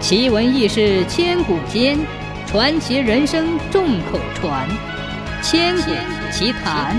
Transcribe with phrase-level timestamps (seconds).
[0.00, 1.98] 奇闻异事千古间，
[2.46, 4.66] 传奇人生众口传。
[5.42, 5.90] 千古
[6.32, 6.96] 奇谈。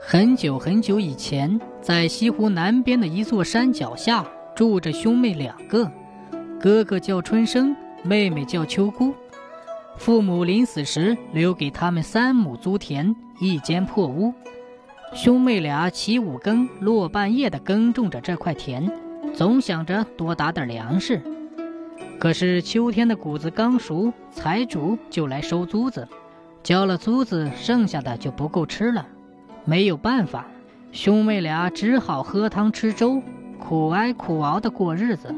[0.00, 4.24] 很久很久以前，在西湖南边的一座山脚下，
[4.56, 5.88] 住着兄妹两个，
[6.58, 9.14] 哥哥叫春生，妹妹叫秋姑。
[9.98, 14.32] 父母临死时留给他们三亩租田，一间破屋。
[15.12, 18.90] 兄妹俩起五更落半夜的耕种着这块田，
[19.40, 21.18] 总想着多打点粮食。
[22.18, 26.06] 可是秋天的谷子刚熟，财主就来收租子，
[26.62, 29.06] 交了租子，剩下的就不够吃了。
[29.64, 30.46] 没有办法，
[30.92, 33.22] 兄妹俩只好喝汤吃粥，
[33.58, 35.34] 苦挨苦熬的过日子。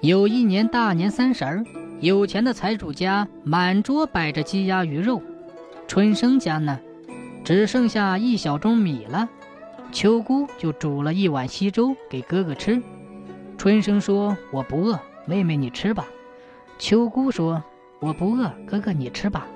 [0.00, 1.62] 有一年大年三十儿，
[2.00, 5.20] 有钱的财主家满桌摆着鸡鸭鱼肉，
[5.86, 6.80] 春生家呢？
[7.44, 9.28] 只剩下一小盅米了，
[9.94, 12.82] 秋姑就煮了一碗稀粥给哥哥吃。
[13.56, 16.04] 春生说：“我不饿，妹妹你吃吧。”
[16.80, 17.62] 秋姑说
[18.02, 19.46] ：“我不饿，哥哥你吃吧。”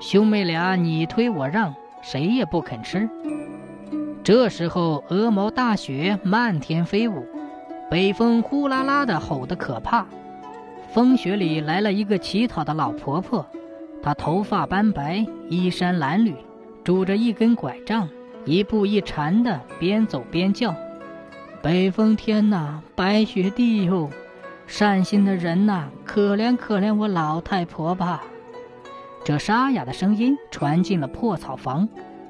[0.00, 3.08] 兄妹俩你推我让，谁也不肯吃。
[4.24, 7.24] 这时候鹅毛大雪漫天飞舞，
[7.88, 10.04] 北风呼啦啦的吼得可怕。
[10.92, 13.46] 风雪里来了一个乞讨的老婆婆，
[14.02, 16.34] 她头发斑白，衣衫褴褛。
[16.82, 18.08] 拄着一根拐杖，
[18.44, 20.74] 一步一缠的边走边叫
[21.62, 24.08] ：“北风天呐，白雪地哟，
[24.66, 28.22] 善心的人呐，可怜可怜我老太婆吧！”
[29.22, 31.86] 这沙哑的声音传进了破草房，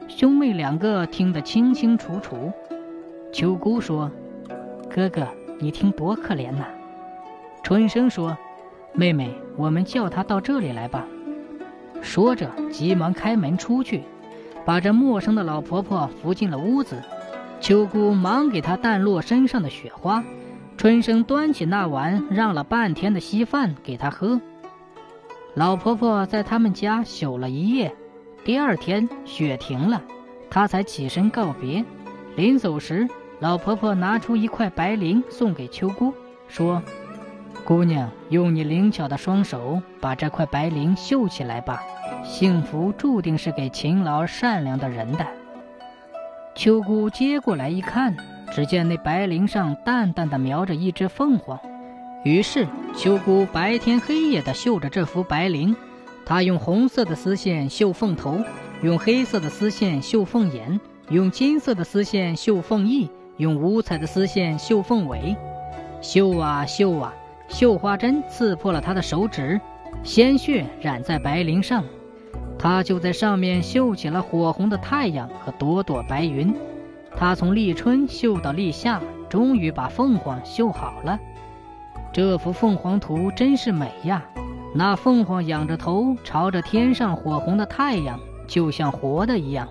[0.09, 2.53] 兄妹两个听得清清楚楚。
[3.33, 4.11] 秋姑说
[4.93, 5.29] ：“哥哥，
[5.61, 6.67] 你听多可怜呐！”
[7.63, 8.37] 春生说
[8.93, 11.07] ：“妹妹，我们叫他到这里来吧。”
[12.03, 14.03] 说着，急忙开门出去。
[14.71, 17.03] 把这陌生的老婆婆扶进了屋子，
[17.61, 20.23] 秋姑忙给她掸落身上的雪花，
[20.77, 24.41] 春生端起那碗让了半天的稀饭给她喝。
[25.55, 27.93] 老婆婆在他们家宿了一夜，
[28.45, 30.01] 第二天雪停了，
[30.49, 31.85] 她才起身告别。
[32.37, 33.09] 临走时，
[33.41, 36.15] 老婆婆拿出一块白绫送给秋姑，
[36.47, 36.81] 说
[37.61, 41.83] ：“姑娘，用你灵巧的双手把这块白绫绣起来吧。”
[42.25, 45.27] 幸福注定是给勤劳善良的人的。
[46.55, 48.15] 秋姑接过来一看，
[48.53, 51.59] 只见那白绫上淡淡的描着一只凤凰。
[52.25, 55.75] 于是秋姑白天黑夜的绣着这幅白绫。
[56.27, 58.45] 她用红色的丝线绣凤头，
[58.83, 60.79] 用黑色的丝线绣凤眼，
[61.09, 65.35] 用金色的丝线绣凤翼，用五彩的丝线绣凤尾。
[66.03, 67.15] 绣啊绣啊，
[67.51, 69.61] 绣花针刺破了他的手指，
[70.03, 71.85] 鲜血染在白绫上。
[72.59, 76.55] 他就在上面绣起了火红的太阳和朵朵白云。
[77.17, 81.19] 他从立春绣到立夏，终于把凤凰绣好了。
[82.13, 84.25] 这幅凤凰图真是美呀！
[84.75, 89.69] 那凤凰仰着头，朝着天上火红的太阳，就像活的一样。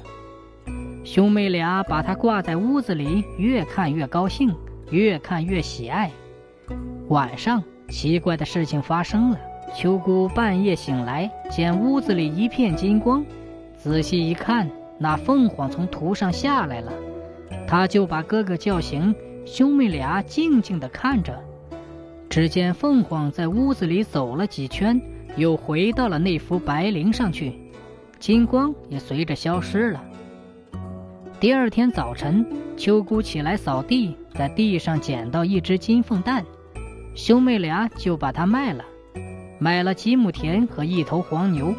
[1.05, 4.53] 兄妹俩把它挂在屋子里，越看越高兴，
[4.91, 6.11] 越看越喜爱。
[7.09, 9.39] 晚上，奇怪的事情发生了。
[9.75, 13.25] 秋姑半夜醒来，见屋子里一片金光，
[13.75, 16.93] 仔细一看，那凤凰从图上下来了。
[17.67, 21.35] 她就把哥哥叫醒，兄妹俩静静地看着。
[22.29, 25.01] 只见凤凰在屋子里走了几圈，
[25.35, 27.59] 又回到了那幅白绫上去，
[28.19, 30.03] 金光也随着消失了。
[31.39, 32.45] 第二天早晨，
[32.77, 36.45] 秋姑起来扫地，在地上捡到一只金凤蛋，
[37.19, 38.85] 兄妹俩就把它卖了。
[39.59, 41.75] 买了几亩田和一头黄牛。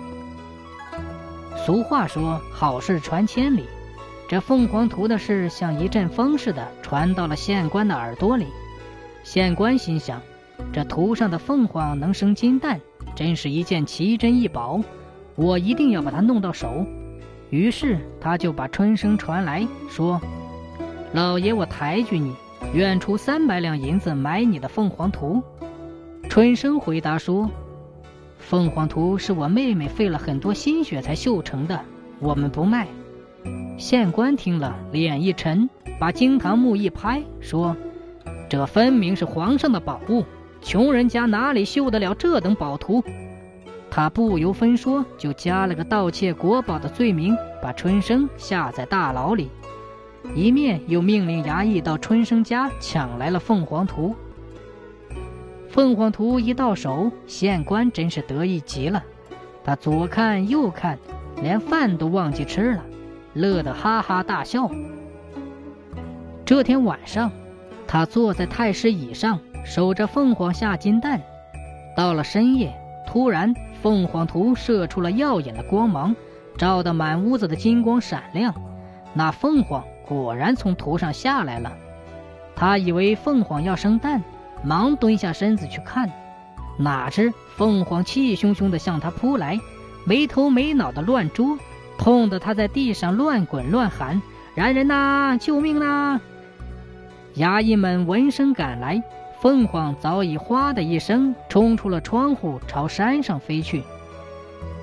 [1.65, 3.65] 俗话说：“好事传千里。”
[4.29, 8.49] 这凤凰图的事像一阵风似的传到了县官的耳朵里。
[9.25, 10.21] 县官心想
[10.75, 12.79] ：“这图上的凤凰能生金蛋，
[13.17, 14.83] 真是一件奇珍异宝，
[15.37, 16.85] 我一定要把它弄到手。”
[17.49, 20.21] 于是他就把春生传来说
[21.15, 22.35] ：“老爷，我抬举你，
[22.73, 25.43] 愿出三百两银子买你的凤凰图。”
[26.29, 27.51] 春生回答说。
[28.39, 31.79] 凤凰图是我妹妹费了很多心血才绣成的，
[32.19, 32.89] 我们不卖。
[33.79, 35.69] 县官听了，脸一沉，
[36.01, 37.77] 把惊堂木一拍，说
[38.49, 40.25] ：“这分明是皇上的宝物，
[40.63, 43.05] 穷人家哪里绣得了这等宝图？”
[43.91, 49.51] 他不由分说，就加了个盗窃国宝的罪名，把春生下在大牢里。
[50.35, 54.15] 一面又命令衙役到春生家抢来了凤凰图。
[55.69, 59.03] 凤凰图一到手，县官真是得意极了。
[59.63, 60.99] 他左看右看，
[61.43, 62.85] 连饭都忘记吃了，
[63.35, 64.71] 乐得哈哈大笑。
[66.45, 67.31] 这天晚上，
[67.87, 71.21] 他坐在太师椅上，守着凤凰下金蛋。
[71.97, 72.75] 到了深夜，
[73.07, 76.17] 突然凤凰图射出了耀眼的光芒，
[76.57, 78.55] 照得满屋子的金光闪亮。
[79.15, 81.73] 那凤凰果然从图上下来了。
[82.57, 84.21] 他以为凤凰要生蛋，
[84.65, 86.11] 忙蹲下身子去看，
[86.77, 89.59] 哪知凤凰气汹汹地向他扑来，
[90.05, 91.57] 没头没脑地乱捉，
[91.97, 94.21] 痛得他在地上乱滚乱喊
[94.57, 95.39] ：“燃人呐！
[95.41, 96.21] 救命呐！”
[97.37, 99.01] 衙役们闻声赶来。
[99.41, 103.83] 凤凰早已“哗”的一声冲出了窗户，朝山上飞去。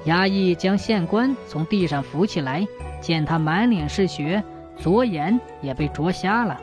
[0.06, 2.66] 衙役将县官从地上扶起来，
[3.02, 4.44] 见他满脸是血，
[4.78, 6.60] 左眼也被啄瞎了。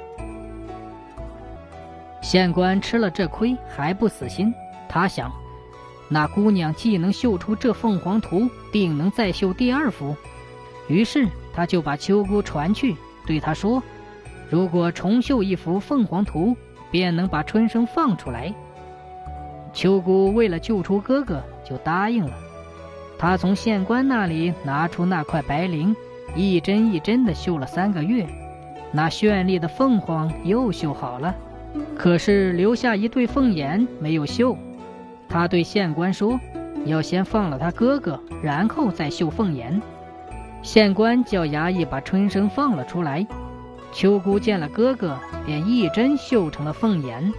[2.23, 4.53] 县官吃了这亏还不死心，
[4.89, 5.31] 他想，
[6.09, 10.17] 那姑娘既能绣出这凤凰图，定能再绣第二幅。
[10.89, 12.97] 于是他就把秋姑传去，
[13.27, 13.83] 对她说
[14.51, 16.57] ：“如果重绣一幅凤凰图。”
[16.91, 18.55] 便能把春生放出来。
[19.73, 22.33] 秋姑为了救出哥哥，就答应了。
[23.19, 25.93] 她从县官那里拿出那块白绫，
[26.35, 28.27] 一针一针地绣了三个月，
[28.93, 31.35] 那绚丽的凤凰又绣好了。
[31.97, 34.57] 可是留下一对凤眼没有绣。
[35.29, 36.39] 他对县官说
[36.87, 39.81] ：“要先放了他哥哥，然后再绣凤眼。”
[40.63, 43.27] 县官叫衙役把春生放了出来。
[43.93, 47.33] 秋姑见了哥哥，便一针绣成了凤眼。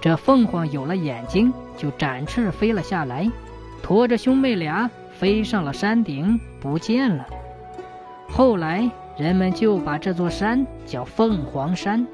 [0.00, 3.30] 这凤凰有了眼睛，就展翅飞了下来，
[3.82, 7.26] 驮着兄妹俩飞上了山顶，不见了。
[8.28, 12.06] 后来人们就把这座山叫凤凰山。